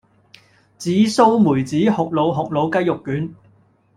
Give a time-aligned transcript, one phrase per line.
[0.79, 3.35] 紫蘇梅子酷魯酷魯雞肉卷